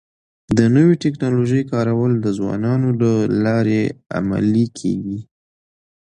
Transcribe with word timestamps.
د 0.57 0.59
نوي 0.75 0.95
ټکنالوژۍ 1.03 1.63
کارول 1.71 2.11
د 2.19 2.27
ځوانانو 2.37 2.89
له 3.01 3.11
لارې 3.45 3.81
عملي 4.17 4.65
کيږي. 4.79 5.19